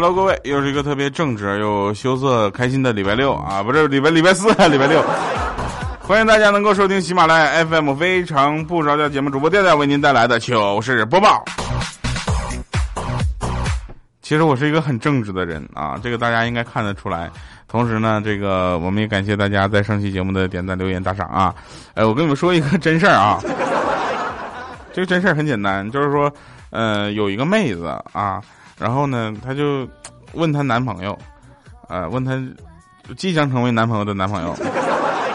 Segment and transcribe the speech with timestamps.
[0.00, 5.02] Hello，各位，又是一个特别正直又羞涩开心的礼拜六啊，不是礼拜礼拜四， 礼拜六。
[5.98, 11.44] 欢迎大家能够收听喜马拉雅 FM 非常不着调节目主播调调为您带来的糗事播报。
[14.22, 17.28] 其实我是一个很正直的人啊，这个大家应该看得出来。
[17.66, 21.52] 同时呢，这个我们也感谢大家在上期节目的点赞、留言、打赏啊。
[21.94, 23.40] 哎，我跟你们说一个真事儿啊，
[24.92, 26.32] 这个真事儿很简单，就是说，
[26.70, 28.40] 呃，有一个妹子啊。
[28.78, 29.88] 然后呢，她就
[30.34, 31.18] 问她男朋友，
[31.88, 32.40] 呃，问她
[33.16, 34.54] 即将成为男朋友的男朋友，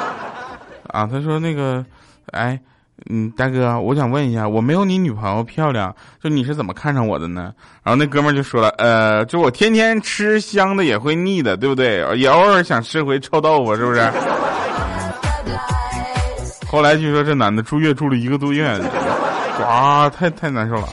[0.87, 1.83] 啊，她说那个，
[2.31, 2.59] 哎，
[3.09, 5.93] 嗯，大哥，我想问一下，我没有你女朋友漂亮，
[6.23, 7.53] 就你是怎么看上我的呢？
[7.83, 12.05] 然后那哥们儿就说了，呃，就我天天吃香的也会腻的，对不对？
[12.17, 14.09] 也偶尔想吃回臭豆腐，是不是？
[16.69, 18.79] 后来据说这男的住院住了一个多月，
[19.61, 20.87] 哇，太太难受了，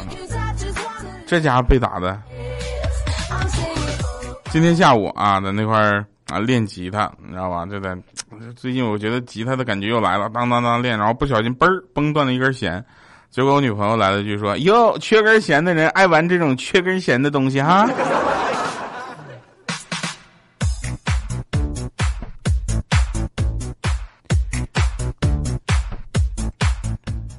[1.26, 2.20] 这家伙被打的。
[4.52, 7.64] 今天下午啊，在那块儿啊练吉他，你知道吧？
[7.66, 7.96] 就在
[8.56, 12.84] 最近，我觉得吉他的感觉又来了，当当当练，然后不小心嘣儿崩断了一根弦，
[13.30, 17.88] 结果我女朋友来了句说：“哟，缺根弦的人爱玩这种缺根弦的东西哈。”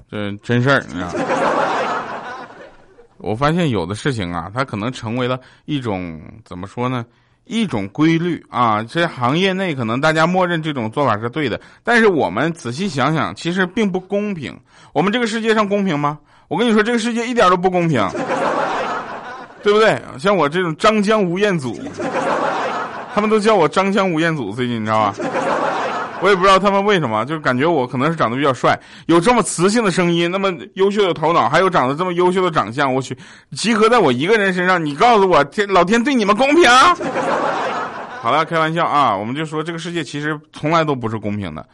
[0.09, 1.40] 这真事儿，你知道。
[3.21, 7.05] 我发现有的事情啊，它可能成为了一种怎么说呢？
[7.45, 8.83] 一种规律啊。
[8.83, 14.57] 这行业内可能大家默认这种做法是对的，但是我们仔细想想，其实并不公平。
[14.93, 16.17] 我们这个世界上公平吗？
[16.47, 18.05] 我跟你说，这个世界一点都不公平，
[19.63, 20.01] 对不对？
[20.19, 21.79] 像我这种张江吴彦祖，
[23.13, 24.51] 他们都叫我张江吴彦祖。
[24.51, 25.15] 最近你知道吧？
[26.21, 33.17] 我也不知道他们为什么，就感觉我可能是长得比较帅，有这么磁性的声音，那么优秀的头脑，还有长得这么优秀的长相，我去，
[33.51, 36.63] 集合在我一个人身上，你告诉我，天，老天对你们公平？
[38.21, 41.65] 好了，开玩笑啊，我们就说这个世界其实从来都不是公平的。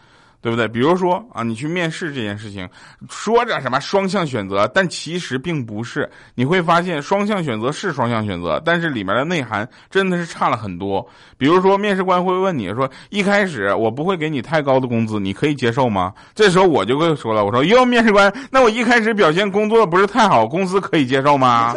[0.41, 0.67] 对不对？
[0.67, 2.67] 比如说啊，你去面试这件事情，
[3.09, 6.09] 说着什么双向选择，但其实并不是。
[6.35, 11.05] 你会发现，双向选择是双向选择，但是里面的内涵真的是差了很多。
[11.37, 21.75] 比如说，面试官会问你说：“一开始我不会给你太高的工资，你可以接受吗？”这时候我就会说了：“我说哟，面试官，那我一开始表现工作不是太好，工资可以接受吗？”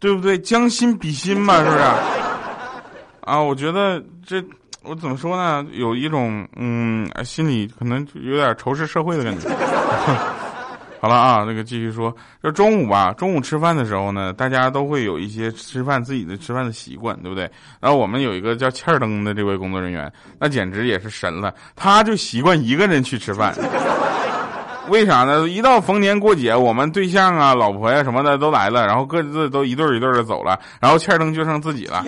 [0.00, 0.38] 对不对？
[0.38, 1.82] 将心比心嘛， 是不是？
[3.22, 4.42] 啊，我觉得这
[4.82, 5.66] 我怎么说呢？
[5.72, 9.48] 有一种嗯，心里可能有点仇视社会的感觉。
[11.00, 17.48] 好了啊，那个继续说，就中午吧，中午吃饭的时候呢，大家都会有一些吃饭自己的吃饭的习惯，对不对？
[17.80, 23.54] 然后我们有一个叫欠儿登的这位工作人员，那简直也是神了，他就习惯一个人去吃饭。
[24.88, 25.48] 为啥呢？
[25.48, 32.04] 一到逢年过节，我们对象啊、老婆呀什么的都来了，然后各自都一对一对的走了，然后欠灯就剩自己了。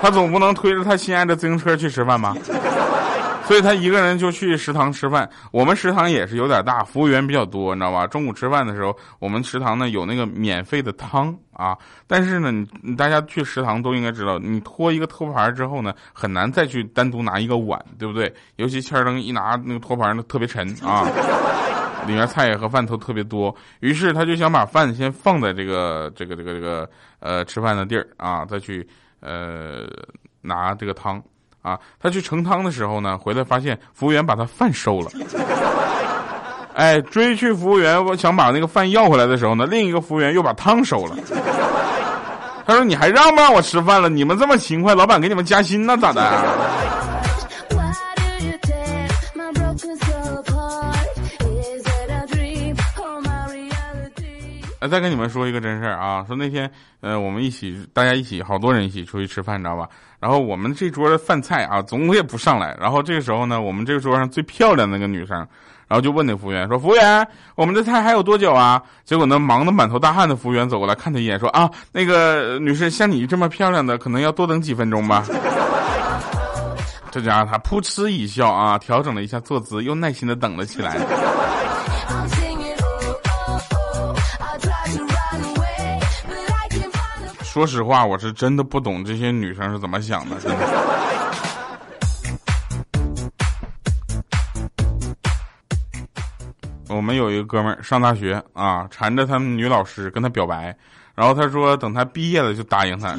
[0.00, 2.34] 他总不能推着他心爱的自行车去吃饭吧？
[3.48, 5.28] 所以他一个人就去食堂吃饭。
[5.50, 8.06] 我们食堂也是有点大，服务员比较多，你知道吧？
[8.06, 11.74] 中午吃饭的时候，我们食堂呢有那个免费的汤啊。
[12.06, 18.30] 但是呢，你大家去食堂都应该知道，你托一个托盘之后呢，很难再去单独拿一个碗，对不对？
[18.56, 21.08] 尤其欠灯一拿那个托盘，那特别沉啊，
[22.06, 23.56] 里面菜和饭都特别多。
[23.80, 28.86] 于是他就想把饭先放在这个这个这个这个呃吃饭的地儿啊，再去
[29.20, 29.86] 呃
[30.42, 31.22] 拿这个汤。
[31.68, 35.10] 啊，他去盛汤的时候呢，回来发现服务员把他饭收了。
[36.74, 41.16] 哎，追去服务员，我想把那个饭要回来的时候呢，另一个服务员又把汤收了。
[42.66, 44.08] 他说：“你还让不让我吃饭了？
[44.10, 46.22] 你们这么勤快，老板给你们加薪呢，咋的？”
[54.80, 56.70] 哎，再跟你们说一个真事儿啊，说那天，
[57.00, 59.88] 呃，我们一起，大家一起，好多人一起出去吃饭，你知道吧？
[60.20, 62.76] 然后我们这桌的饭菜啊，总也不上来。
[62.80, 65.36] 然后这个时候呢，我们这个桌上最漂亮的那个女生，
[65.88, 67.26] 然后就问那服务员说：“服务员，
[67.56, 75.24] 我们的菜还有多久啊？”结果呢，忙得满头大汗的服务员走过来看她一眼，说：“啊，那个女士，像你这么漂亮的，可能要多等几分钟吧。
[77.10, 80.96] ”这家伙他噗嗤一笑啊，调整了一下坐姿，又耐心的等了起来。
[87.58, 90.36] 说实话，我是真的不懂这些女生是怎么想的。
[90.36, 90.58] 真的。
[96.88, 100.72] 我们有一个哥们儿上大学啊，缠着他们女老师跟他表白，
[101.16, 103.16] 然后他说等他毕业了就答应他。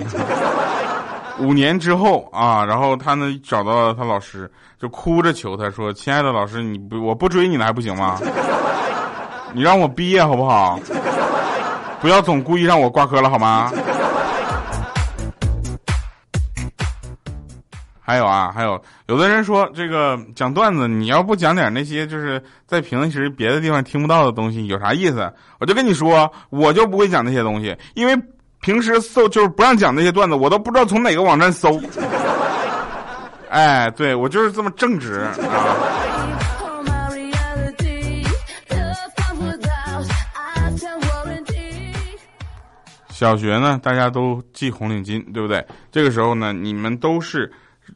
[1.39, 4.49] 五年之后啊，然后他呢找到他老师，
[4.79, 8.17] 就哭着求他说：“亲爱的老师，你不我不追你了还不行吗？
[9.51, 10.79] 你让我毕业好不好？
[11.99, 13.69] 不要总故意让我挂科了好吗？”
[18.09, 25.31] 还有啊，还有有的人说这个讲段子，你要不讲点那些就是在平时别的地方听不到的东西，有啥意思？
[25.59, 28.17] 我就跟你说，我就不会讲那些东西，因为。
[28.61, 31.79] 平时搜就是不让讲那些段子，我都不知道从哪个网站搜。
[33.49, 35.33] 哎，对我就是这么正直啊。
[43.07, 45.65] 小学呢，大家都系红领巾，对不对？
[45.89, 47.49] 这个时候呢，你们都是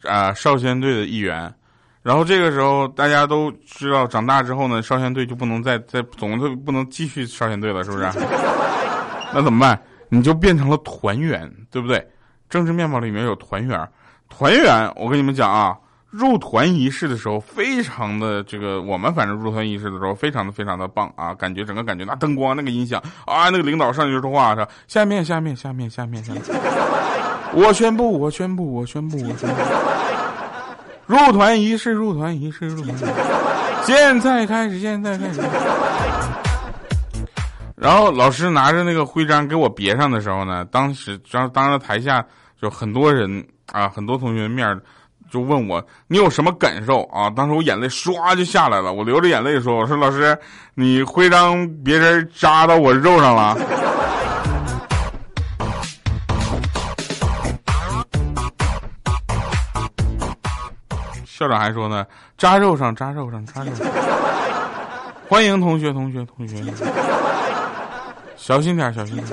[0.07, 1.53] 啊少先队的一员。
[2.01, 8.03] 然后这个时候大家都知道，长大之后呢，少先队就不能再再总队不能继续少先队了，是不是？
[9.33, 9.81] 那怎么办？
[10.09, 12.05] 你就变成了团员，对不对？
[12.49, 13.89] 政治面貌里面有团员，
[14.29, 15.75] 团员，我跟你们讲啊，
[16.11, 26.43] 入团仪式的时候非常的这个，我们反正入团仪式的时候非常的非常的棒啊，感觉整个感觉那灯光那个音响啊，那个领导上去说话是下面下面下面下面下面，
[27.55, 29.55] 我宣布我宣布我宣布我宣布，
[31.05, 32.95] 入团仪式入团仪式入团，
[33.85, 35.41] 现在开始现在开始。
[37.75, 42.25] 然后老师拿着那个徽章给我别上的时候呢，当时当当着台下
[42.61, 44.79] 就很多人啊，很多同学面
[45.29, 47.29] 就问我你有什么感受啊？
[47.29, 50.37] 当时我眼泪唰就下来了，我流着眼泪说：“我说老师，
[50.75, 53.57] 你徽章别人扎到我肉上了。”
[61.43, 62.05] 校长还说呢
[62.39, 63.85] ：“扎肉上，扎肉上，扎肉上。”
[65.27, 66.55] 欢迎同学，同学，同学。
[68.37, 69.27] 小心点，小心点。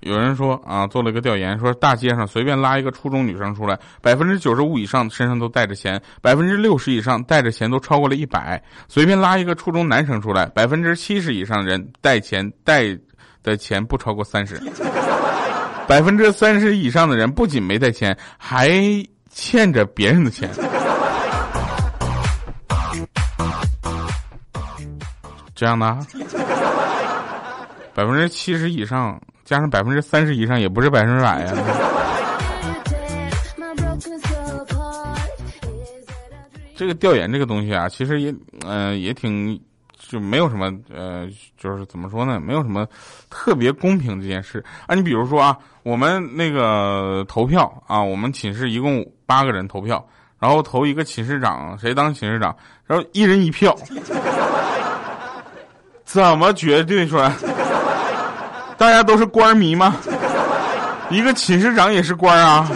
[0.00, 8.62] 有人说啊，做了一个调研，说大街上随便拉一个初中女生出来，百分之九十五以上身上都带着钱，百分之六十以上带着钱都超过了一百。
[8.88, 12.94] 随便拉一个初中男生出来，百分之七十以上人带钱带
[13.42, 14.60] 的钱不超过三十，
[15.88, 18.70] 百分之三十以上的人不仅没带钱，还
[19.30, 20.50] 欠着别人的钱。
[25.54, 25.98] 这样的，
[27.94, 31.52] 百分之七十以上加上百分之三十以上，也不是百分之百呀。
[36.76, 38.32] 这个调研这个东西啊，其实也
[38.64, 39.60] 嗯也挺
[40.08, 41.28] 就没有什么呃，
[41.58, 42.86] 就是怎么说呢，没有什么
[43.28, 44.94] 特别公平这件事啊。
[44.94, 50.02] 你比如说啊，我们那个投票啊，我们寝室一共八个人投票，
[50.38, 52.56] 然后投一个寝室长，谁当寝室长，
[52.86, 53.76] 然后一人一票。
[56.06, 57.30] 怎么决定出来？
[58.78, 59.94] 大家都是官迷吗？
[61.10, 62.66] 一个寝室长也是官啊。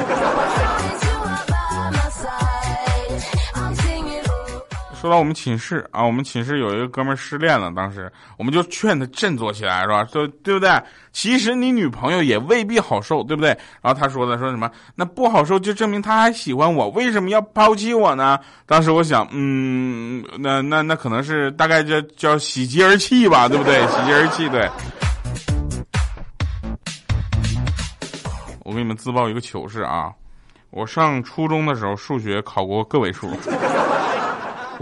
[5.02, 8.08] 说到我们寝室啊，我们寝室有一个哥们失恋了，当时
[8.38, 10.04] 我们就劝他振作起来，是吧？
[10.04, 10.70] 说对不对？
[11.10, 13.48] 其实你女朋友也未必好受，对不对？
[13.80, 14.70] 然后他说的说什么？
[14.94, 18.38] 那不好受就证明他还喜欢我，为什么要抛弃我呢？
[18.64, 23.80] 当时我想，嗯，那那那可能是大概叫叫喜极而泣吧，对不对？
[23.88, 24.70] 喜极而泣，对。
[28.62, 30.12] 我给你们自曝一个糗事啊，
[30.70, 33.28] 我上初中的时候数学考过个位数。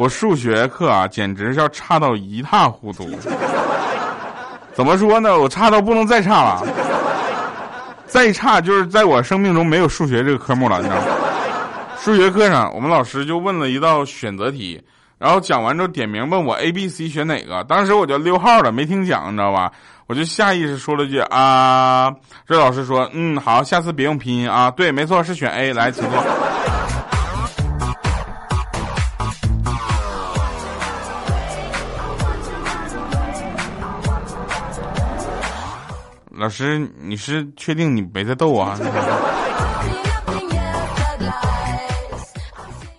[0.01, 3.07] 我数学课啊，简直是要差到一塌糊涂。
[4.73, 5.39] 怎么说呢？
[5.39, 6.67] 我差到不能再差了，
[8.07, 11.03] 再差就是在我生命中没有数学这个科目了，你知道吗？
[11.99, 14.83] 数学课上，我们老师就问了一道选择题，
[15.19, 19.71] 然后讲完之后点名问我 A、B、C 选哪个，当时我就溜号了，没听讲，你知道吧？
[20.07, 22.11] 我就下意识说了句啊，
[22.49, 26.25] 这老师说，嗯，好，下次别用拼音啊，对，没错，是选 A，来，请坐。
[36.41, 38.75] 老师，你是确定你没在逗我啊？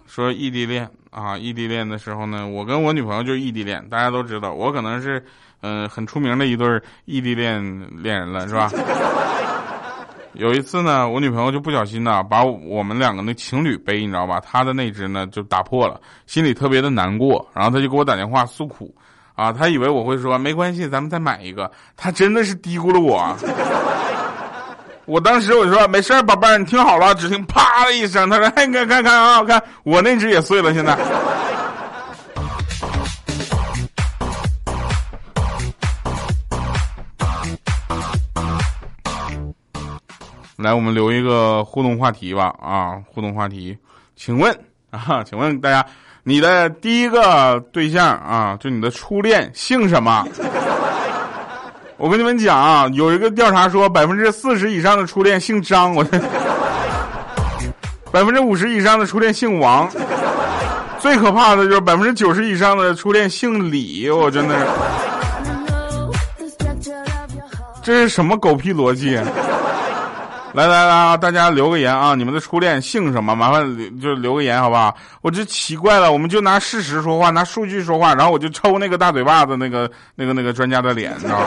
[0.06, 5.26] 说异地恋啊，异地恋的时候呢，我跟我女朋友就是异地恋，大家都知道，我可能是
[5.62, 7.60] 嗯很出名的一对异地恋
[8.04, 8.70] 恋人了，是吧？
[10.34, 14.40] 有一次呢，我女朋友就不小心呢，把我们两个那情侣杯，你知道吧？
[14.40, 18.96] 她的那只呢就打破了，心里特别的难过，然后她就给我打电话诉苦。
[19.42, 21.72] 啊，他以为我会说没关系，咱们再买一个。
[21.98, 23.36] 他真的是低估了我。
[25.06, 30.96] 我当时我就说没事宝贝儿，你听好了，只听啪的一声，他说哎，你看看看啊，看我那只也碎了，现在。
[40.58, 43.76] 来，我们留一个互动话题吧，啊，互动话题，
[44.16, 44.56] 请问
[44.92, 45.84] 啊，请问大家。
[46.24, 50.26] 你的第一个对象啊，就你的初恋姓什么？
[51.98, 56.04] 我跟你们讲啊，有一个调查说，百分之四十以上的初恋姓张，我
[58.12, 59.90] 百分之五十以上的初恋姓王，
[61.00, 64.66] 最可怕的就是百分之九十以上的初恋姓李，我真的是，
[67.82, 69.20] 这是什么狗屁逻辑？
[70.56, 72.14] 来来来啊，大家留个言啊！
[72.14, 73.34] 你们的初恋姓什么？
[73.36, 73.64] 麻烦
[74.02, 74.96] 就留个言好不好？
[75.22, 81.46] 我这奇怪了，我们就拿事实说话，拿数据说话，然后我就抽那个大嘴巴子那个那个那个专家的脸，你知道吗？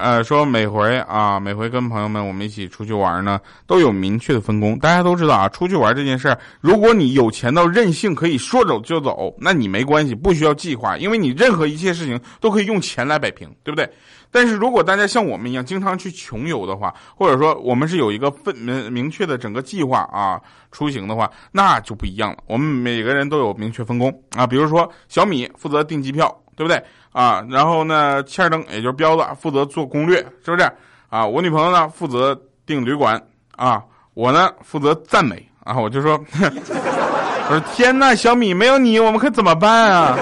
[0.00, 4.78] 呃，说每回啊，每回跟朋友们我们一起出去玩呢，都有明确的分工。
[4.78, 13.86] 大家都知道啊，出去玩这件事儿，如果你有钱到任性，可以说走就走，那你没关系，不需要计划，因为你任何一切事情都可以用钱来摆平，对不对？
[14.30, 20.40] 但是如果大家像我们一样经常去穷游的话，或者说我们是有一个分明明确的整个计划啊
[20.72, 22.38] 出行的话，那就不一样了。
[22.46, 26.82] 我们每个人都有明确分工啊，比如说小米负责订机票，对不对？
[27.12, 30.70] 啊，然后呢，欠灯也就是彪子负责做攻略，是不是？
[31.08, 33.20] 啊，我女朋友呢负责订旅馆，
[33.56, 33.82] 啊，
[34.14, 40.16] 我呢负责赞美，啊，我就说， 我说天呐，小米没有你我们可怎么办啊？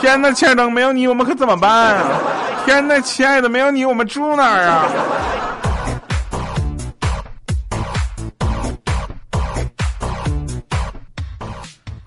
[0.00, 2.04] 天呐，欠灯没有你我们可怎么办啊？
[2.64, 4.88] 天呐，亲爱的没有你我们住哪儿啊？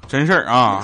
[0.07, 0.83] 真事儿啊。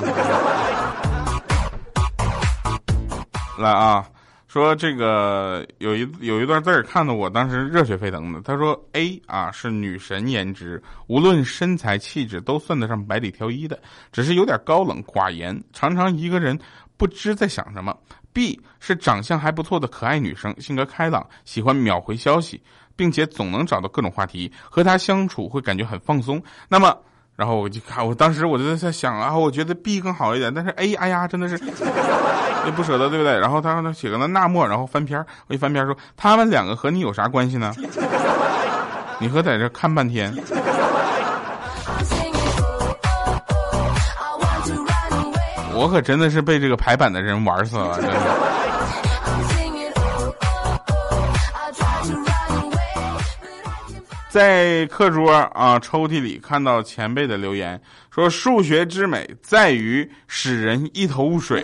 [3.63, 4.05] 来啊，
[4.46, 8.41] 说这个有一有一段字儿看得我当时热血沸腾的。
[8.41, 13.79] 他说 A 啊是女神颜值，无论身材气质都算得上百里挑一的，
[14.12, 16.60] 只是有点高冷寡言，常常一个人
[16.98, 17.98] 不知在想什么。
[18.34, 22.62] B 是长相还不错的可爱女生，性格开朗，喜欢秒回消息，
[22.98, 26.43] 并且总能找到各种话题，和她相处会感觉很放松。
[26.67, 26.93] 那么。
[27.36, 31.58] 然后我就看，我当时我就在想啊，我觉得 B 更好一点，但是 A，哎呀，真的是
[32.66, 33.40] 也不舍得，对不对？
[33.40, 37.74] 然后他让他写个那纳莫，然后翻篇我一翻篇说他们两个和你有啥关系呢？
[39.20, 40.34] 你和在这看半天，
[45.74, 48.52] 我可真的是被这个排版的人玩死了，真的。
[54.34, 61.63] 在课桌啊抽屉里看到前辈的留言，说数学之美在于使人一头雾水。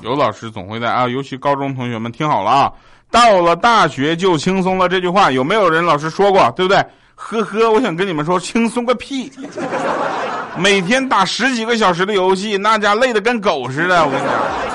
[0.00, 2.72] 有老师总会在啊，尤其高中同学们听好了啊，
[3.12, 6.50] 到了大学就轻松了这句话有没有人老师说过？
[6.56, 6.84] 对不对？
[7.14, 9.30] 呵呵，我想跟你们说，轻松个屁！
[10.58, 14.71] 每天打十几个小时的游戏，那家累得跟狗似的，我跟你讲。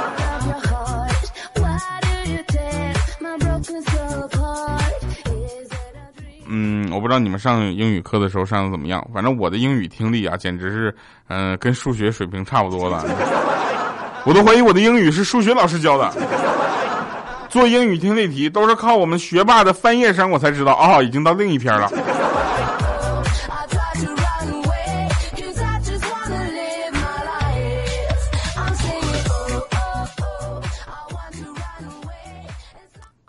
[6.91, 10.95] 我不知道你们上英语课的时候上的怎么样，反正我的英语听力啊，简直是，
[11.27, 13.03] 嗯，跟数学水平差不多了。
[14.25, 16.11] 我都怀疑我的英语是数学老师教的。
[17.49, 21.89] 做英语听力题都是靠我们学霸的翻页声，我才知道啊，已经到另一篇了。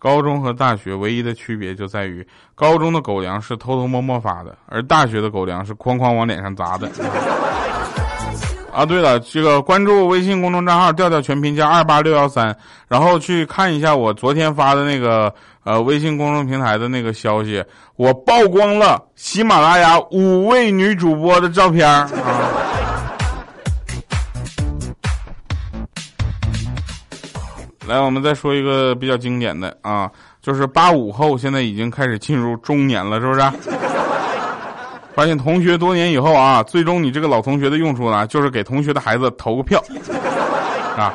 [0.08, 6.90] 高中和大学唯一的区别就在于，高中的狗粮是偷偷摸摸发的，而大学的狗粮是哐哐往脸上砸的。
[8.72, 12.56] 啊，对了，这个关注微信公众账号“调调全拼加二八六幺三”，
[12.88, 15.30] 然后去看一下我昨天发的那个
[15.62, 17.62] 呃微信公众平台的那个消息，
[17.96, 22.08] 我曝光了喜马拉雅五位女主播的照片啊。
[27.88, 30.11] 来，我们再说一个比较经典的啊，
[30.42, 33.40] 就是八五后现在已经开始进入中年了，是不是？
[35.16, 39.83] 发现同学多年以后啊，最终你这个老同学的用处呢，就是给同学的孩子投个票，
[40.97, 41.14] 啊。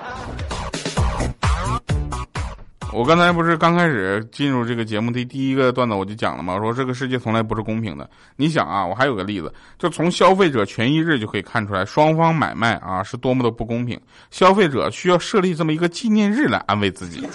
[2.93, 6.53] 我刚才不是刚开始进入这个节目的第一个段子我就讲了吗？
[6.53, 8.07] 我说这个世界从来不是公平的。
[8.35, 13.99] 你想啊，我还有个例子，就从消费者权益日就可以看出来，双方买卖啊是多么的不公平。
[14.29, 17.27] 消费者需要设立这么一个纪念日来安慰自己，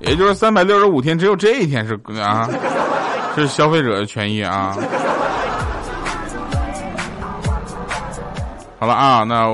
[0.00, 2.46] 也就是三百六十五天，只有这一天是啊，
[3.34, 4.76] 是消费者的权益啊。
[8.78, 9.46] 好了啊，那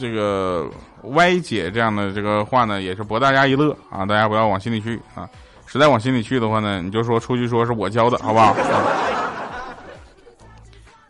[0.00, 0.66] 这个。
[1.04, 4.06] 歪解这样的这个话呢，也是博大家一乐啊！
[4.06, 5.28] 大家不要往心里去啊！
[5.66, 8.54] 实在往心里去的话呢，你就说出去说是我教的，好不好？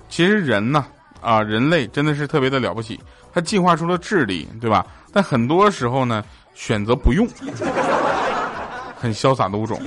[0.09, 0.85] 其实人呢
[1.21, 3.01] 啊，人类真的是特别的了不起，
[3.33, 4.85] 它进化出了智力，对吧？
[5.13, 7.27] 但很多时候呢，选择不用，
[8.97, 9.81] 很潇洒的物种。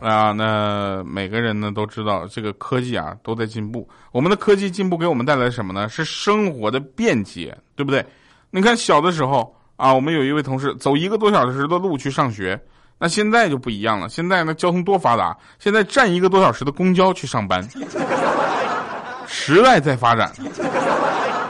[0.00, 3.88] 啊，那每个人呢都知道，这个科技啊都在进步。
[4.12, 5.88] 我们的科技进步给我们带来什么呢？
[5.88, 8.04] 是生活的便捷，对不对？
[8.50, 12.60] 你看小的时候啊，我们有一位同事走一个多小时的路去上学，
[12.98, 14.08] 那现在就不一样了。
[14.08, 17.66] 现在呢，交通多发达，现在站一个多小时的公交去上班。
[19.26, 20.32] 时代在发展，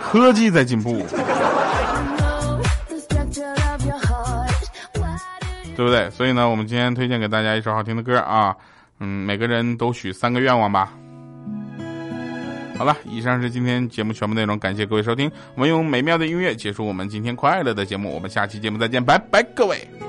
[0.02, 1.06] 科技在进步。
[5.78, 6.10] 对不对？
[6.10, 8.52] 所以呢，我们今天推荐给大家一首好听的歌啊，
[8.98, 10.92] 嗯，每个人都许三个愿望吧。
[12.76, 15.30] 好了，以上是今天节目全部内容，感谢各位收听。
[15.54, 20.07] 我们用美妙的音乐结束我们今天快乐的节目，我们下期节目再见，拜拜，各位。